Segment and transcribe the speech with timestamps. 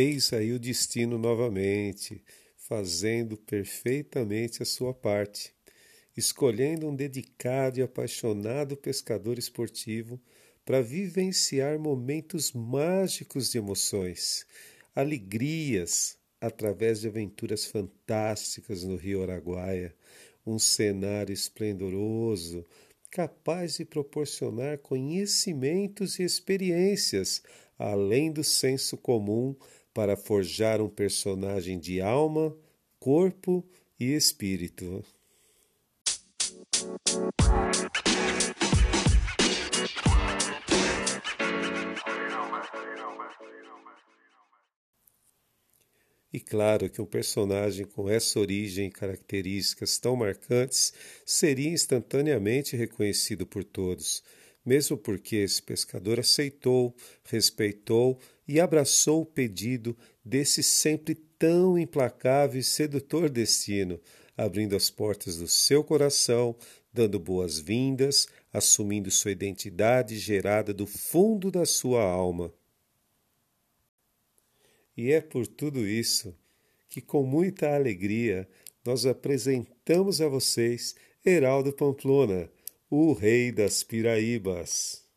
[0.00, 2.22] Eis aí o destino novamente,
[2.56, 5.52] fazendo perfeitamente a sua parte,
[6.16, 10.20] escolhendo um dedicado e apaixonado pescador esportivo
[10.64, 14.46] para vivenciar momentos mágicos de emoções,
[14.94, 19.92] alegrias através de aventuras fantásticas no Rio Araguaia,
[20.46, 22.64] um cenário esplendoroso,
[23.10, 27.42] capaz de proporcionar conhecimentos e experiências
[27.76, 29.56] além do senso comum
[29.98, 32.56] para forjar um personagem de alma,
[33.00, 35.04] corpo e espírito.
[46.32, 50.94] E claro que um personagem com essa origem e características tão marcantes
[51.26, 54.22] seria instantaneamente reconhecido por todos,
[54.68, 62.62] mesmo porque esse pescador aceitou, respeitou e abraçou o pedido desse sempre tão implacável e
[62.62, 63.98] sedutor destino,
[64.36, 66.54] abrindo as portas do seu coração,
[66.92, 72.52] dando boas-vindas, assumindo sua identidade gerada do fundo da sua alma.
[74.94, 76.36] E é por tudo isso
[76.90, 78.46] que, com muita alegria,
[78.84, 80.94] nós apresentamos a vocês
[81.24, 82.50] Heraldo Pamplona,
[82.90, 85.07] o Rei das Piraíbas.